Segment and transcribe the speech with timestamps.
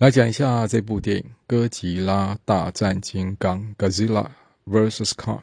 [0.00, 4.26] 来讲一下这部电影《哥吉拉大战金刚》（Godzilla
[4.64, 5.10] vs.
[5.10, 5.42] Kong）。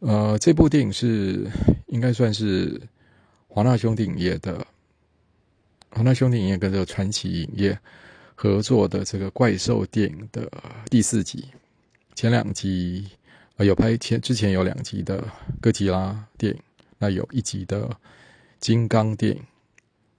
[0.00, 1.50] 呃，这部电影是
[1.86, 2.78] 应该算是
[3.48, 4.66] 华纳兄弟影业的，
[5.92, 7.78] 华纳兄弟影业跟这个传奇影业
[8.34, 10.46] 合作的这个怪兽电影的
[10.90, 11.46] 第四集。
[12.14, 13.08] 前两集
[13.56, 15.26] 呃有拍前之前有两集的
[15.58, 16.60] 哥吉拉电影，
[16.98, 17.88] 那有一集的
[18.60, 19.42] 金刚电影，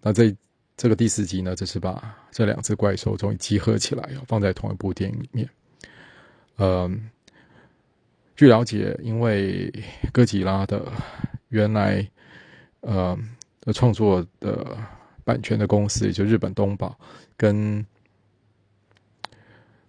[0.01, 0.35] 那这。
[0.77, 5.49] 这个第四集呢，就是把这两只怪兽终于集合起来，放在同一部电影里面。
[6.57, 7.09] 嗯，
[8.35, 9.71] 据了解，因为
[10.11, 10.85] 哥吉拉的
[11.47, 12.05] 原来
[12.81, 13.17] 呃
[13.61, 14.77] 的创作的
[15.23, 16.99] 版权的公司，也就日本东宝
[17.37, 17.85] 跟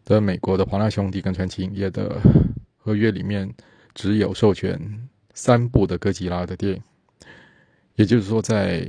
[0.05, 2.21] 的美国的华纳兄弟跟传奇影业的
[2.77, 3.53] 合约里面，
[3.93, 4.81] 只有授权
[5.35, 6.83] 三部的哥吉拉的电影，
[7.97, 8.89] 也就是说在。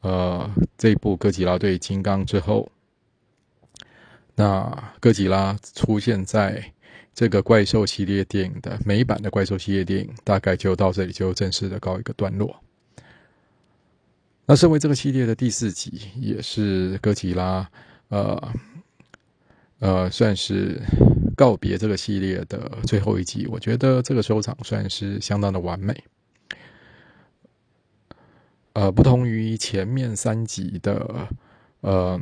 [0.00, 2.70] 呃，这部哥吉拉对金刚之后，
[4.34, 6.72] 那哥吉拉出现在
[7.12, 12.62] 这个怪兽系列电影的美版的怪兽系列电影，大概就到这里就正式的告一个段落。
[14.46, 17.68] 那身为这个系列的第四集，也是哥吉拉
[18.08, 18.52] 呃
[19.80, 20.80] 呃算是
[21.36, 25.94] 告别这个系列的最后一集，我觉得这个收场算是相当的完美。
[28.80, 31.28] 呃，不同于前面三集的，
[31.82, 32.18] 呃，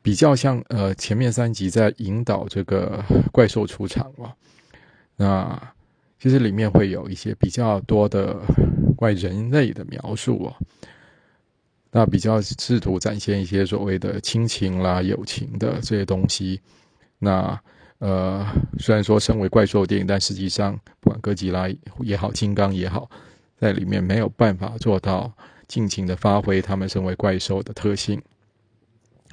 [0.00, 4.32] 比较像呃前面三集在引导这个怪兽出场哦，
[5.14, 5.74] 那
[6.18, 8.34] 其实里面会有一些比较多的
[8.96, 10.56] 怪人类的描述哦，
[11.90, 16.62] 那比较试图展现一些所谓的亲情啦、友情的这些东西。
[17.18, 17.60] 那
[17.98, 18.46] 呃，
[18.78, 21.68] 虽然说身为怪兽电影，但实际上不管哥吉拉
[22.00, 23.10] 也好，金刚也好。
[23.58, 25.32] 在里面没有办法做到
[25.66, 28.22] 尽情的发挥他们身为怪兽的特性。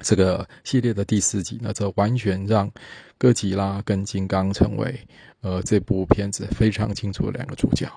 [0.00, 2.70] 这个系列的第四集呢，则完全让
[3.16, 4.98] 哥吉拉跟金刚成为
[5.40, 7.88] 呃这部片子非常清楚的两个主角。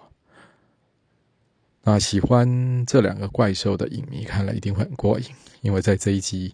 [1.81, 5.25] 那喜欢这两个怪兽的影迷看了一定会很过瘾，
[5.61, 6.53] 因为在这一集，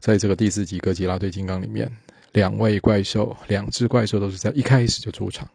[0.00, 1.90] 在这个第四集哥吉拉对金刚里面，
[2.32, 5.48] 两位怪兽，两只怪兽都是在一开始就出场，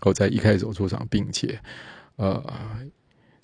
[0.00, 1.58] 或在一开始就出场，并且。
[2.16, 2.42] 呃，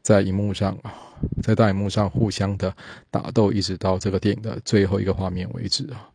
[0.03, 0.95] 在荧幕上啊，
[1.43, 2.75] 在大荧幕上互相的
[3.11, 6.09] 打斗，一直到这个电影的最后一个画面为止啊。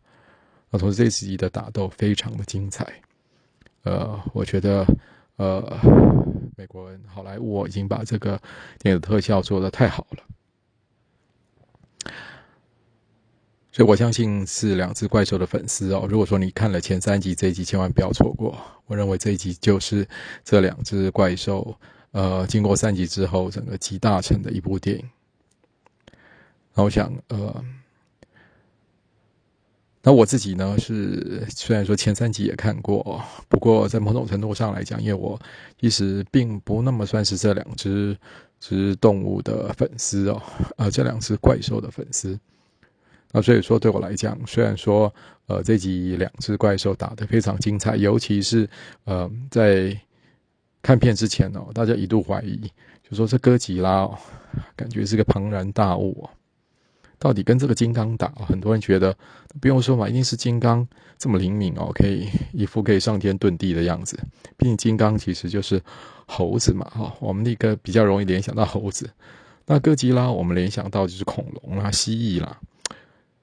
[0.70, 2.86] 那从这集的打斗非常的精彩，
[3.82, 4.84] 呃，我觉得
[5.36, 5.78] 呃，
[6.56, 8.40] 美国人好莱坞已经把这个
[8.78, 12.12] 电影特效做的太好了，
[13.70, 16.06] 所以我相信是两只怪兽的粉丝哦。
[16.08, 18.58] 如果说你看了前三集，这一集千万不要错过。
[18.86, 20.08] 我认为这一集就是
[20.42, 21.78] 这两只怪兽。
[22.12, 25.04] 呃，经过三集之后，整个集大成的一部电影。
[26.74, 27.64] 那我想，呃，
[30.02, 35.40] 那我自己呢是虽然说前三集也看过，不过在某种程度上来讲，因为我
[35.80, 38.16] 其实并不那么算是这两只
[38.60, 40.42] 只动物的粉丝哦，
[40.78, 42.38] 呃，这两只怪兽的粉丝。
[43.32, 45.12] 那所以说，对我来讲，虽然说，
[45.46, 48.68] 呃，这集两只怪兽打得非常精彩，尤其是
[49.04, 49.98] 呃，在
[50.86, 52.56] 看片之前哦，大家一度怀疑，
[53.02, 54.16] 就说这哥吉拉哦，
[54.76, 56.30] 感觉是个庞然大物哦，
[57.18, 58.28] 到底跟这个金刚打？
[58.46, 59.12] 很多人觉得
[59.60, 60.86] 不用说嘛，一定是金刚
[61.18, 64.16] 这么灵敏哦，可以一副可以上天遁地的样子。
[64.56, 65.82] 毕竟金刚其实就是
[66.24, 69.10] 猴子嘛，哈，我们那个比较容易联想到猴子。
[69.66, 72.60] 那哥吉拉我们联想到就是恐龙啦、蜥蜴啦，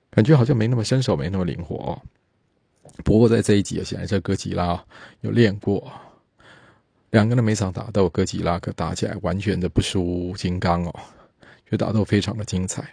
[0.09, 2.01] 感觉好像没那么身手，没那么灵活哦。
[3.03, 4.81] 不过在这一集啊显然这哥吉拉
[5.19, 5.91] 有练过。
[7.13, 10.95] 两个人每场打斗，哥吉拉可打起来完全的不输金刚哦，
[11.69, 12.83] 就打斗非常的精彩。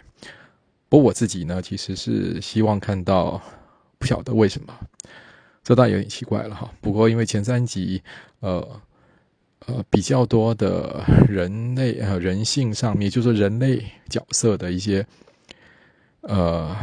[0.87, 3.41] 不过我自己呢，其实是希望看到，
[3.97, 4.71] 不晓得为什么，
[5.63, 6.71] 这倒有点奇怪了哈。
[6.81, 8.03] 不过因为前三集，
[8.41, 8.79] 呃
[9.65, 15.03] 呃比较多的人类呃人性上面，就是人类角色的一些
[16.21, 16.77] 呃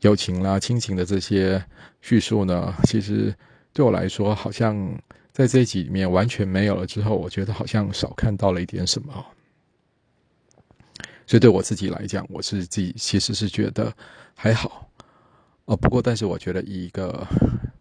[0.00, 1.62] 友情啦、亲情的这些
[2.00, 3.34] 叙述呢，其实
[3.74, 4.98] 对我来说好像。
[5.40, 9.24] 在这一集里面完全没有了之后，我觉得好像少看到了一点什么，
[11.26, 13.90] 所以对我自己来讲，我是自己其实是觉得
[14.34, 14.86] 还好
[15.64, 15.74] 哦。
[15.74, 17.26] 不过，但是我觉得以一个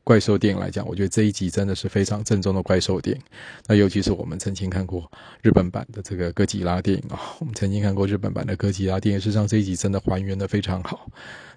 [0.06, 3.22] 怪兽电影来讲，我觉得这一集真的是非常正宗的怪兽电影。
[3.68, 5.12] 那尤其是我们曾经看过
[5.42, 11.12] 日本版的这个哥吉拉电影啊，我们曾经看过日本版的哥吉拉电影，事实上这一集真的还原的非常好。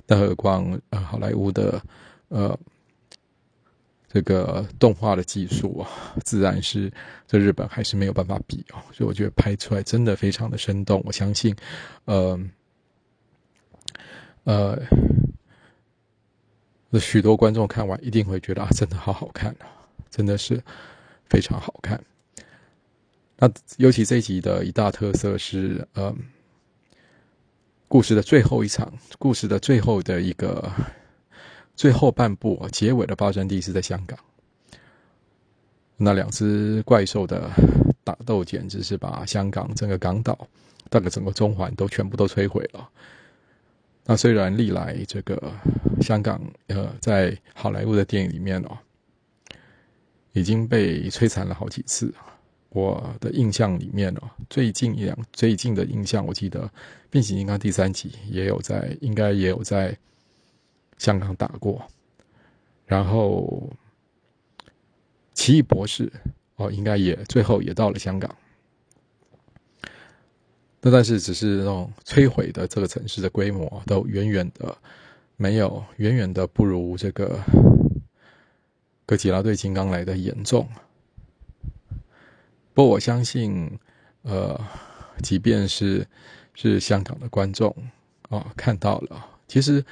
[0.05, 1.81] 更何况呃，好莱坞的
[2.27, 2.59] 呃。
[4.13, 5.89] 这个动画的技术啊，
[6.23, 6.93] 自然是
[7.27, 11.03] 在日本还是没有办法比哦，所以我觉得拍出来真的非常的生动。
[11.07, 11.57] 我相信，
[12.05, 12.39] 呃，
[14.45, 14.79] 呃，
[17.01, 19.65] 许多观众看完一定会觉得啊，真的好好看啊，
[20.11, 20.63] 真的是
[21.31, 21.99] 非常好看。
[23.39, 26.15] 那尤其这一集的一大特色是，呃，
[27.89, 30.71] 故事的最后一场，故事的最后的一个
[31.75, 34.19] 最后半部结尾的发生地是在香港。
[35.97, 37.51] 那两只怪兽的
[38.03, 40.49] 打斗，简直是把香港整个港岛、
[40.91, 42.89] 大概整个中环都全部都摧毁了。
[44.05, 45.53] 那虽然历来这个
[46.01, 48.77] 香港呃，在好莱坞的电影里面哦，
[50.33, 52.13] 已经被摧残了好几次。
[52.71, 56.67] 我的印象里面哦，最近一两最近的印象，我记得
[57.11, 59.97] 《变形金刚》第三集也有在，应该也有在
[60.99, 61.87] 香港打过。
[62.87, 63.71] 然后。
[65.35, 66.13] 奇异博士
[66.57, 68.31] 哦，应该也最后也到了香港。
[70.83, 74.77] 那但是只是那种摧毁的这个城市的规模，都远远的
[75.39, 77.41] 没有，远远的不如这个
[79.07, 80.69] 哥吉拉对金刚来的严重。
[82.75, 83.79] 不过我相信，
[84.23, 84.61] 呃，
[85.23, 86.07] 即便是
[86.55, 87.75] 是香港的观众
[88.29, 89.83] 啊看到了，其实，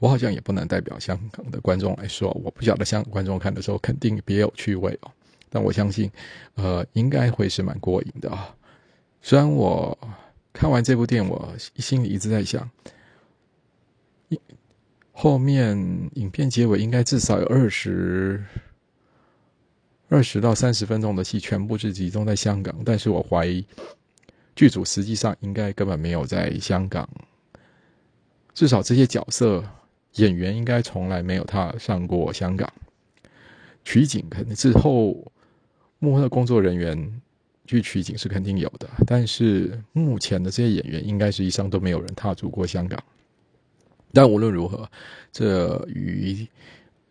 [0.00, 5.12] 我好像也不能代表香港的观众来说，我不晓得香港观众看的时候肯定别有趣味哦。
[5.50, 6.10] 但我相信，
[6.54, 8.56] 呃，应该会是蛮过瘾的啊。
[9.20, 9.96] 虽然我
[10.54, 12.70] 看完这部电影，我心里一直在想，
[15.12, 15.76] 后面
[16.14, 18.42] 影片结尾应该至少有二十
[20.08, 22.74] 二十到三十分钟的戏，全部是集中在香港。
[22.86, 23.66] 但是我怀疑，
[24.56, 27.06] 剧组实际上应该根本没有在香港，
[28.54, 29.62] 至少这些角色。
[30.14, 32.70] 演员应该从来没有踏上过香港
[33.84, 35.32] 取景，可能之后
[35.98, 37.20] 幕后的工作人员
[37.64, 43.00] 去取景是肯定有的，但是目前的这些演员应该实际上都没有人踏足过香港。
[44.12, 44.90] 但无论如何，
[45.30, 46.44] 这与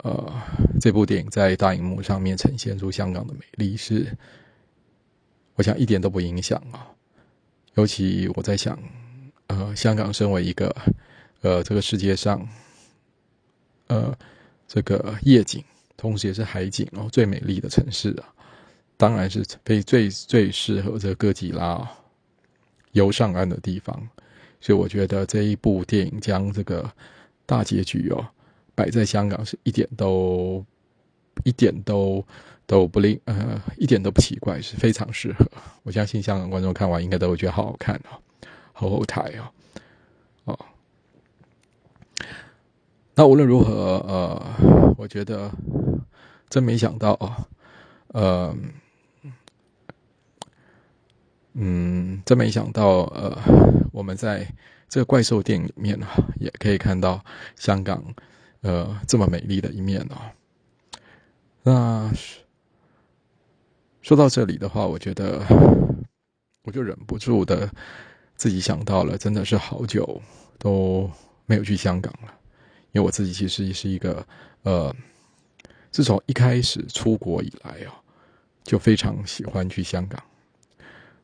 [0.04, 0.34] 呃
[0.81, 4.06] 这部电影在大荧幕上面呈现出香港的美丽是，
[5.56, 6.86] 我想一点都不影响啊。
[7.75, 8.78] 尤其我在想，
[9.48, 10.75] 呃，香港身为一个
[11.42, 12.45] 呃这个世界上。
[13.90, 14.18] 呃，
[14.68, 15.64] 这个夜景，
[15.98, 18.34] 同时也是海景哦，最美丽的城市啊，
[18.98, 21.88] 当然是非最最适合这个哥吉拉
[22.94, 24.08] 游上岸的地方。
[24.62, 26.92] 所以我觉得这一部电影将这个
[27.46, 28.26] 大结局哦
[28.76, 30.64] 摆在香港，是一点都
[31.44, 32.24] 一点都
[32.68, 35.46] 都不令呃一点都不奇怪，是非常适合。
[35.84, 38.22] 我相信香港观众看完应该都会觉得好好看哦，
[38.74, 39.50] 好好台，哦。
[43.19, 45.51] 那无论如何，呃，我觉得
[46.50, 47.45] 真没想到啊，
[48.13, 48.56] 呃，
[51.51, 53.38] 嗯，真没想到，呃，
[53.92, 54.48] 我们在
[54.88, 56.07] 这个怪兽电影里面呢，
[56.39, 57.21] 也可以看到
[57.57, 58.01] 香港
[58.62, 60.16] 呃这么美丽的一面哦。
[61.63, 62.10] 那
[64.01, 65.42] 说到这里的话，我觉得
[66.63, 67.69] 我就忍不住的
[68.38, 70.21] 自己想到了，真的是好久
[70.57, 71.12] 都
[71.45, 72.39] 没有去香港了。
[72.92, 74.26] 因为我自己其实也是一个，
[74.64, 74.96] 呃，
[75.92, 78.02] 自从一开始出国以来啊，
[78.64, 80.22] 就非常喜欢去香港。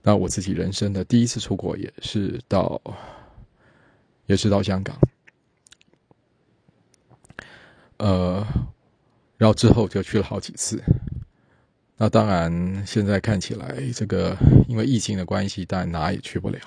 [0.03, 2.79] 那我自己人生的第一次出国也是到，
[4.27, 4.95] 也是到香港。
[7.97, 8.45] 呃，
[9.37, 10.83] 然后之后就去了好几次。
[11.97, 16.59] 那当然，现在看起来这个因为疫情的关系，但哪也去不了。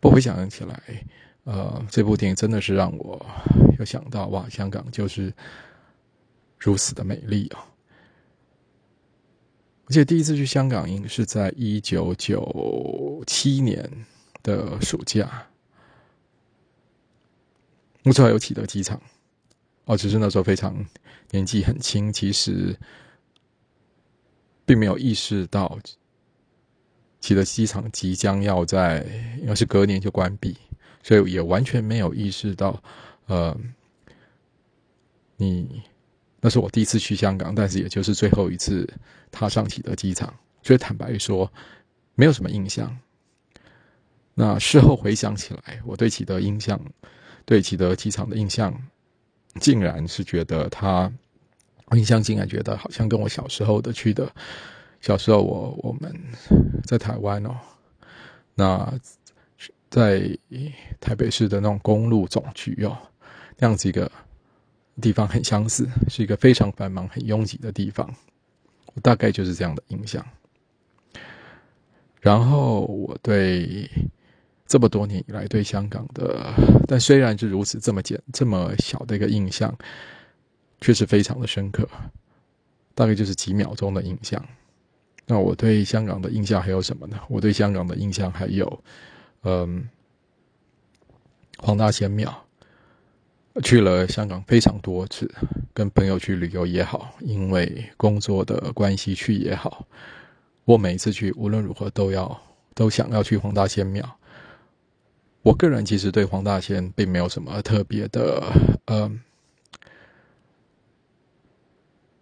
[0.00, 0.82] 不回想起来。
[1.44, 3.24] 呃，这部电影真的是让我
[3.78, 5.32] 有想到哇，香港就是
[6.58, 7.66] 如此的美丽啊！
[9.86, 13.90] 而且第一次去香港，应该是在一九九七年
[14.42, 15.46] 的暑假，
[18.02, 18.98] 那时候有启德机场，
[19.84, 20.74] 哦，只是那时候非常
[21.30, 22.74] 年纪很轻，其实
[24.64, 25.78] 并没有意识到
[27.20, 29.04] 启德机场即将要在，
[29.40, 30.56] 应该是隔年就关闭。
[31.06, 32.82] 所以也完全没有意识到，
[33.26, 33.54] 呃，
[35.36, 35.82] 你
[36.40, 38.88] 那是我第一次去香港，但是也就是最后一次
[39.30, 40.32] 踏上启德机场，
[40.62, 41.52] 所以坦白说，
[42.14, 42.98] 没有什么印象。
[44.32, 46.80] 那事后回想起来，我对启德印象，
[47.44, 48.74] 对启德机场的印象，
[49.60, 51.12] 竟然是觉得它，
[51.92, 54.34] 印象竟然觉得好像跟我小时候的去的，
[55.02, 56.18] 小时候我我们
[56.86, 57.54] 在台湾哦，
[58.54, 58.98] 那。
[59.94, 60.36] 在
[60.98, 62.98] 台北市的那种公路总局哦，
[63.58, 64.10] 那样子一个
[65.00, 68.12] 地方很相似，是一个非常繁忙、很拥挤的地方。
[68.94, 70.26] 我大概就是这样的印象。
[72.20, 73.88] 然后我对
[74.66, 76.52] 这么多年以来对香港的，
[76.88, 79.72] 但虽然是如此这么简这么小的一个印象，
[80.80, 81.88] 却是非常的深刻，
[82.96, 84.44] 大概就是几秒钟的印象。
[85.24, 87.16] 那我对香港的印象还有什么呢？
[87.28, 88.82] 我对香港的印象还有，
[89.44, 89.88] 嗯，
[91.58, 92.44] 黄大仙庙，
[93.62, 95.30] 去了香港非常多次，
[95.72, 99.86] 跟朋友去旅游也好，因为工作的关系去也好，
[100.64, 102.40] 我每次去无论如何都要
[102.74, 104.18] 都想要去黄大仙庙。
[105.42, 108.42] 我个人其实对黄大仙并没有什么特别的，
[108.86, 109.10] 呃，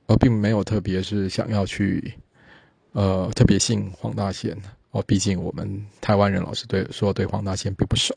[0.06, 2.14] 我并没有特别是想要去，
[2.90, 4.60] 呃，特别信黄大仙
[4.92, 5.02] 哦。
[5.02, 8.16] 毕竟我们台湾人老是对说对黄大仙并不熟，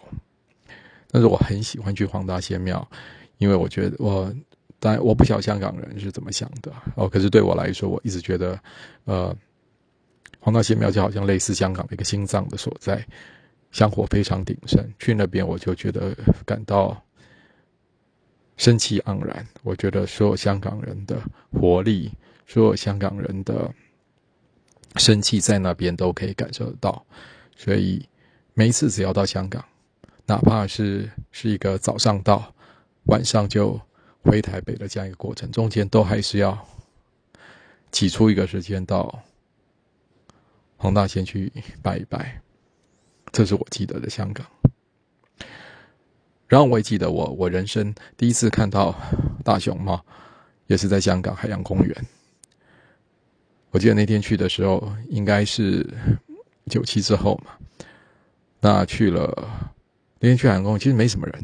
[1.12, 2.88] 但是我很喜欢去黄大仙庙，
[3.39, 4.34] 因为我觉得我，
[4.79, 7.10] 但我不晓得香港人是怎么想的哦。
[7.10, 8.60] 可是对我来说，我一直觉得，
[9.05, 9.36] 呃，
[10.39, 13.03] 黄大仙庙就好像类似香港的一个心脏的所在。
[13.72, 16.15] 香火非常鼎盛，去那边我就觉得
[16.46, 16.96] 感到
[18.55, 19.46] 生气盎然。
[19.63, 22.10] 我觉得所有香港人的活力，
[22.48, 23.70] 所有香港人的
[24.98, 27.06] 生气在那边都可以感受得到。
[27.56, 28.08] 所以
[28.54, 29.64] 每一次只要到香港，
[30.25, 32.54] 哪怕是是一个早上到，
[33.06, 33.80] 晚上就
[34.24, 36.68] 回台北的这样一个过程，中间都还是要
[37.92, 39.24] 挤出一个时间到
[40.78, 42.42] 黄大仙去拜一拜。
[43.32, 44.46] 这是我记得的香港，
[46.48, 48.96] 然后我也记得我我人生第一次看到
[49.44, 50.06] 大熊猫，
[50.68, 52.06] 也是在香港海洋公园。
[53.75, 55.86] 我记得那天去的时候，应该是
[56.67, 57.51] 九七之后嘛。
[58.62, 59.50] 那去了
[60.22, 61.44] 那天去海洋公园，其实没什么人。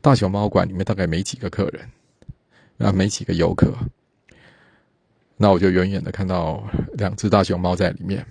[0.00, 1.90] 大熊猫馆里面大概没几个客人，
[2.78, 3.76] 啊，没几个游客。
[5.36, 8.24] 那我就远远的看到两只大熊猫在里面。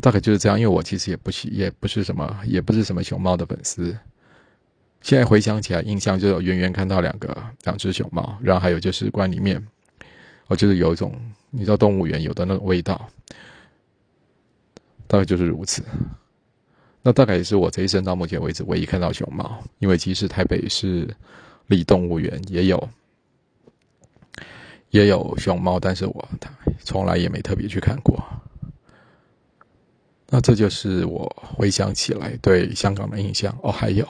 [0.00, 3.96] 大概就是这样，因为我其实也不是也不是什么也不是什么熊猫的粉丝。
[5.00, 9.64] 现在回想起来，印象就有远远看到两个两只熊猫，然后还有就是馆里面，
[10.46, 11.14] 我就是有一种
[11.50, 13.08] 你知道动物园有的那种味道，
[15.06, 15.82] 大概就是如此。
[17.02, 21.06] 那大概也是我这一生到目前为止唯一看到熊猫，因为其实台北市
[21.66, 22.88] 立动物园也有
[24.90, 26.28] 也有熊猫，但是我
[26.80, 28.22] 从来也没特别去看过。
[30.28, 33.70] 那这就是我回想起来对香港的印象哦。
[33.70, 34.08] 还有，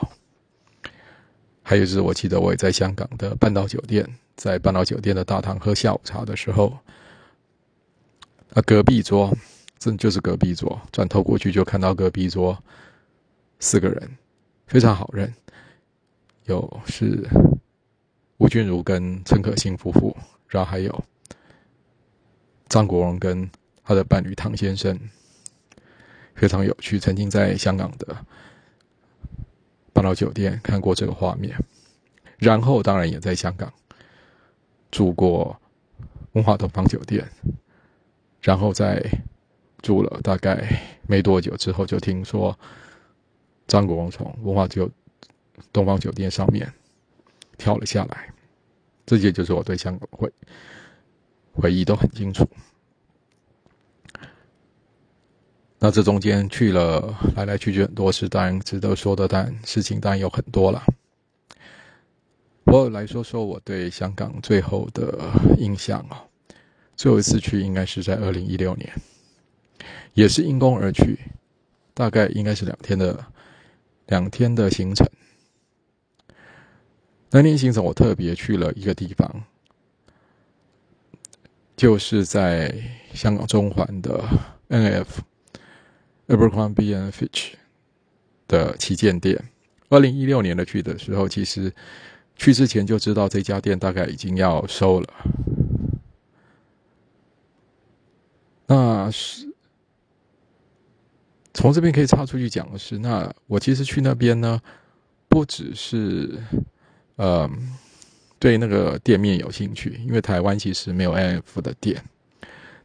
[1.62, 6.76] 还有就是，我记得我也在香港的半岛酒店，在半岛酒店的大堂喝下午茶的时候，
[8.52, 9.32] 啊，隔壁桌，
[9.78, 12.56] 真就是隔壁桌，转头过去就看到隔壁桌
[13.60, 14.16] 四个人，
[14.66, 15.32] 非常好认，
[16.44, 17.28] 有是
[18.38, 20.16] 吴君如跟陈可辛夫妇，
[20.48, 21.04] 然后还有
[22.68, 23.48] 张国荣跟
[23.82, 24.98] 他的伴侣唐先生。
[26.34, 28.26] 非常有趣，曾经在香港的
[29.92, 31.56] 半岛酒店看过这个画面，
[32.38, 33.72] 然后当然也在香港
[34.94, 35.60] 住过
[36.34, 37.28] 文化东方酒店，
[38.40, 39.04] 然后在
[39.82, 42.56] 住了大概没多久之后，就听说
[43.66, 44.88] 张国荣从文化酒
[45.72, 46.72] 东方酒店上面
[47.58, 48.32] 跳了下来，
[49.04, 50.32] 这些就是我对香港回
[51.52, 52.48] 回忆都很清楚。
[55.80, 60.80] 那这中间去了来来去去很多次，当然值得说的，但事情当然有很多了。
[62.66, 65.18] 我来说说我对香港最后的
[65.58, 66.24] 印象啊，
[66.96, 68.92] 最后一次去应该是在二零一六年，
[70.14, 71.18] 也是因公而去，
[71.94, 73.24] 大概应该是两天的
[74.06, 75.08] 两天的行程。
[77.30, 79.44] 那天行程我特别去了一个地方，
[81.76, 82.74] 就是在
[83.12, 84.24] 香港中环的
[84.68, 85.20] N.F。
[86.26, 87.52] Abercrombie and Fitch
[88.48, 89.38] 的旗舰店，
[89.90, 91.70] 二零一六年的去的时候，其实
[92.36, 95.08] 去之前就知道这家店大概已经要收了。
[98.66, 99.46] 那是
[101.52, 104.60] 从这边可以插出去讲的是，那我其实去那边呢，
[105.28, 106.38] 不只是
[107.16, 107.48] 呃
[108.38, 112.02] 对那个店面有兴趣，因为台湾其实没有 F 的店。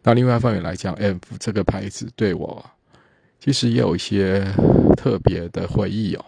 [0.04, 2.66] 那另外一方面来讲，F 这个牌子对我。
[3.42, 4.46] 其实也有一些
[4.98, 6.26] 特别的回忆哦，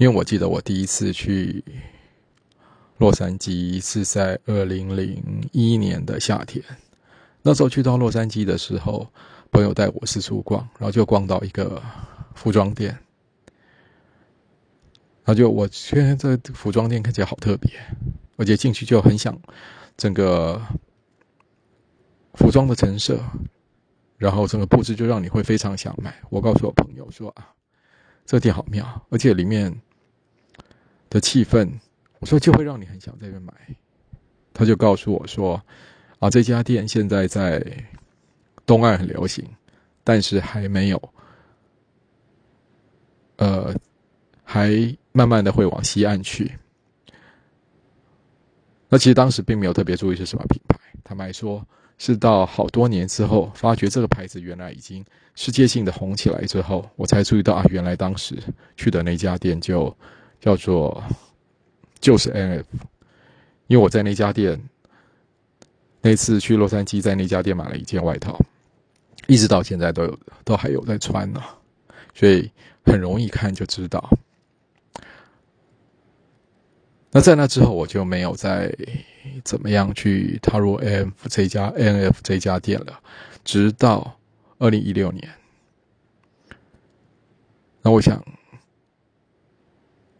[0.00, 1.62] 因为我记得我第一次去
[2.96, 6.64] 洛杉矶是在二零零一年的夏天，
[7.42, 9.06] 那时候去到洛杉矶的时候，
[9.50, 11.82] 朋友带我四处逛，然后就逛到一个
[12.34, 12.92] 服装店，
[15.22, 17.70] 然后就我觉得这服装店看起来好特别，
[18.38, 19.38] 而且进去就很想
[19.98, 20.62] 整个
[22.32, 23.22] 服装的陈设。
[24.16, 26.14] 然后整个布置就让你会非常想买。
[26.30, 27.48] 我告诉我朋友说啊，
[28.24, 29.74] 这店好妙，而且里面
[31.10, 31.68] 的气氛，
[32.20, 33.52] 我说就会让你很想在这边买。
[34.54, 35.62] 他就告诉我说
[36.18, 37.62] 啊，这家店现在在
[38.64, 39.44] 东岸很流行，
[40.04, 41.12] 但是还没有，
[43.36, 43.74] 呃，
[44.42, 44.70] 还
[45.12, 46.52] 慢慢的会往西岸去。
[48.88, 51.64] 那其实当时并没有特别注意是什么品牌，坦白说，
[51.96, 55.04] 是到好多年之后，发觉这个牌子原来已经
[55.36, 58.36] 世界性的红起来之后，我才注意到啊，原来当时
[58.76, 59.96] 去的那家店就
[60.40, 61.02] 叫做
[62.00, 62.64] 就是 NF，
[63.66, 64.60] 因为我在那家店
[66.00, 68.38] 那次去洛杉矶，在那家店买了一件外套，
[69.26, 71.42] 一直到现在都有都还有在穿呢，
[72.14, 72.50] 所以
[72.84, 74.10] 很容易看就知道。
[77.12, 78.72] 那在那之后，我就没有再
[79.44, 81.28] 怎么样去踏入 N.F.
[81.28, 83.00] 这家 N F 这家店了，
[83.44, 84.16] 直到
[84.58, 85.28] 二零一六年。
[87.82, 88.24] 那我想，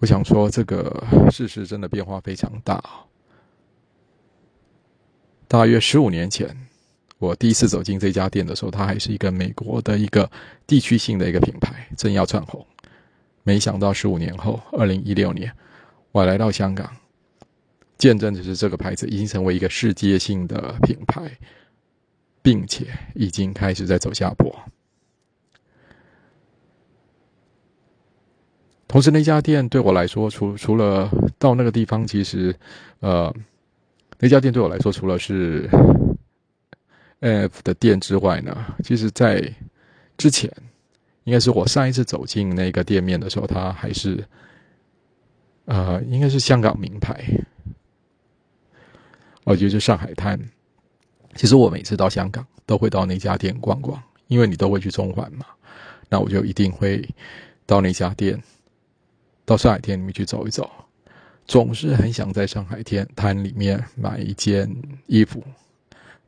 [0.00, 2.82] 我想说，这个事实真的变化非常大。
[5.46, 6.56] 大约十五年前，
[7.18, 10.30] 我第一次走进这家店的时候，它还是一个美国的一个
[10.66, 12.66] 地区性的一个品牌，正要窜红。
[13.42, 15.52] 没想到十五年后，二零一六年。
[16.12, 16.90] 我来到香港，
[17.98, 21.30] 见证的是这个牌子已经成为一个世界性的品牌，
[22.40, 24.50] 并且已经开始在走下坡。
[28.90, 32.52] 同时，那家店对我来说，除除了到那个地方，其实，
[32.98, 33.32] 呃，
[34.18, 35.70] 那家店对我来说，除了是
[37.20, 39.40] F 的店之外呢，其实在
[40.18, 40.52] 之前，
[41.22, 44.24] 应该是我上一次走进那个店面的时候，它还是。
[45.66, 47.24] 呃，应该是香港名牌，
[49.44, 50.36] 我觉得是上海滩。
[51.36, 55.46] 其实我每次到香港都会到那家店逛逛，因为你都会去中环嘛，
[56.08, 57.08] 那我就一定会
[57.66, 58.42] 到那家店，
[59.50, 60.70] 到上海店里面去走一走。
[61.44, 64.70] 总是很想在上海店摊里面买一件
[65.06, 65.42] 衣服，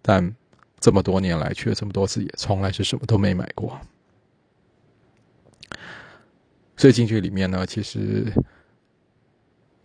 [0.01, 0.35] 但
[0.81, 3.81] 这么多年来去了这么多次，也从来是什么都没买过。
[6.77, 8.33] 所以进去里面呢，其实。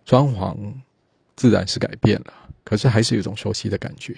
[0.05, 0.55] 装潢
[1.35, 2.33] 自然是改变了，
[2.63, 4.15] 可是还是有一种熟悉的感觉。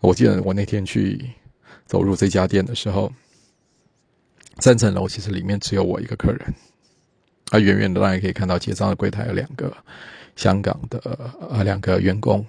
[0.00, 1.22] 我记得我那天去
[1.84, 3.12] 走入这家店的时候，
[4.60, 6.54] 三层楼其实里面只有我一个客人，
[7.50, 9.76] 啊，远远的当然可以看到结账的柜台有两个
[10.36, 11.00] 香港的
[11.50, 12.44] 呃两个员工。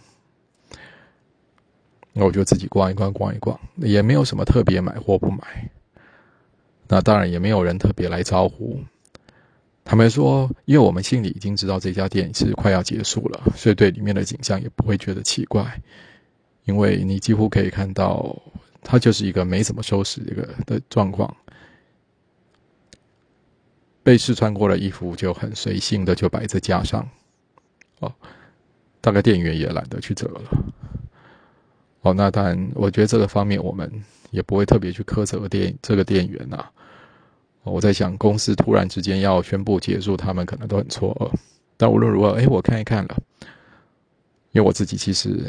[2.13, 5.69] 那我就自己逛一逛，逛一逛，也没有什么特别买或不买。
[6.87, 8.79] 那当然也没有人特别来招呼。
[9.83, 15.81] 他们说，因为我们心里已经知道这家店是快要结束了，所以对里面的景象也不会觉得奇怪，
[16.65, 18.39] 因为你几乎可以看到，
[18.83, 21.35] 它就是一个没怎么收拾一个的状况，
[24.03, 27.07] 被试穿过的衣服就很随性的就摆在架上，
[27.99, 28.13] 哦，
[28.99, 30.41] 大概店员也懒得去折了，
[32.01, 33.91] 哦，那当然，我觉得这个方面我们
[34.31, 36.65] 也不会特别去苛责店这个店员呐。
[37.63, 41.31] 我在想，公司突然之间要宣布结束，他们可能都很错愕。
[41.77, 43.17] 但无论如何，哎，我看一看了，
[44.51, 45.45] 因为我自己其实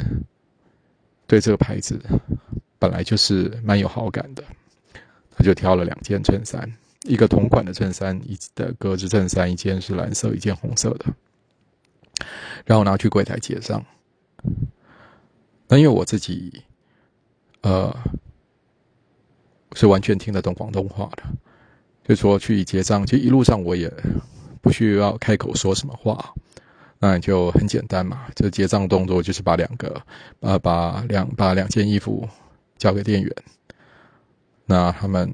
[1.25, 1.99] 对这个牌子
[2.77, 4.43] 本来就是蛮有好感的。
[5.35, 6.71] 他就挑了两件衬衫，
[7.03, 11.05] 一个同款的衬衫，一的格子衬衫，一件是蓝色，一件红色的，
[12.65, 13.83] 然后拿去柜台结账。
[15.67, 16.63] 那因为我自己，
[17.61, 17.95] 呃，
[19.73, 21.23] 是完全听得懂广东话的。
[22.03, 23.91] 就说去结账，其实一路上我也
[24.61, 26.33] 不需要开口说什么话，
[26.99, 28.27] 那就很简单嘛。
[28.35, 30.01] 这结账动作就是把两个，
[30.41, 32.27] 呃，把两把两件衣服
[32.77, 33.33] 交给店员，
[34.65, 35.33] 那他们，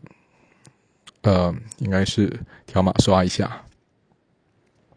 [1.22, 3.66] 呃，应该是条码刷一下，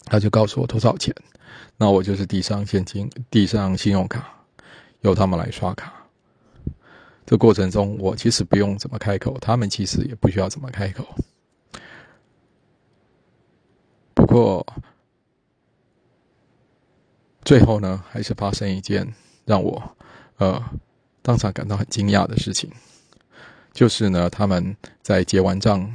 [0.05, 1.15] 他就告诉我多少钱，
[1.77, 4.45] 那我就是递上现金，递上信用卡，
[5.01, 5.93] 由他们来刷卡。
[7.27, 11.07] 这过程中我其实不用怎么开口，他们其实也不需要怎么开口。
[14.15, 14.67] 不过，
[17.45, 19.13] 最后呢，还是发生一件
[19.45, 19.97] 让我
[20.37, 20.63] 呃
[21.23, 22.71] 当场感到很惊讶的事情，
[23.73, 25.93] 就是呢，他们在结完账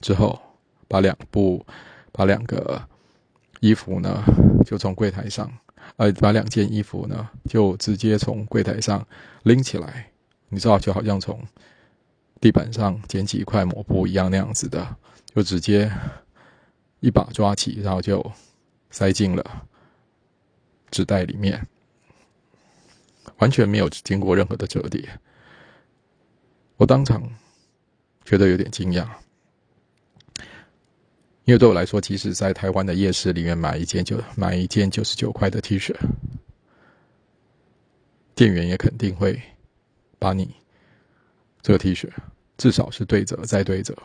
[0.00, 0.40] 之后，
[0.88, 1.64] 把两部、
[2.12, 2.82] 把两个
[3.60, 4.24] 衣服呢，
[4.64, 5.50] 就从柜台上，
[5.96, 9.06] 呃，把两件衣服呢，就直接从柜台上
[9.44, 10.10] 拎起来，
[10.48, 11.40] 你知道，就好像从
[12.40, 14.96] 地板上捡起一块抹布一样那样子的，
[15.34, 15.90] 就直接。
[17.02, 18.22] 一把抓起，然后就
[18.90, 19.66] 塞进了
[20.90, 21.66] 纸袋里面，
[23.38, 25.08] 完全没有经过任何的折叠。
[26.76, 27.22] 我当场
[28.22, 29.08] 觉得有点惊讶。
[31.50, 35.92] 因为对我来说，即使在台湾的夜市里面买一件就买一件九十九块的 T 恤，
[38.36, 39.42] 店员也肯定会
[40.16, 40.54] 把你
[41.60, 42.08] 这个 T 恤
[42.56, 43.98] 至少是对折再对折，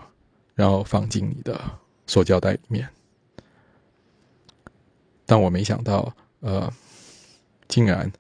[0.55, 1.62] 然后放进你的
[2.08, 2.89] 塑胶袋里面。
[5.27, 6.67] 但我没想到，呃，
[7.67, 8.12] 竟然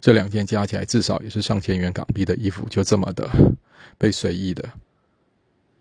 [0.00, 3.30] 这两件加起来至少也是上千元港币的衣服，就这么的
[3.96, 4.68] 被随意的，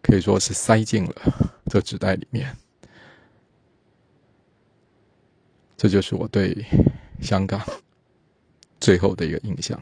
[0.04, 1.16] 可以说是塞进了
[1.72, 2.56] 这纸袋里面。
[5.78, 6.66] 这就是我对
[7.22, 7.62] 香港
[8.80, 9.82] 最后的一个印象。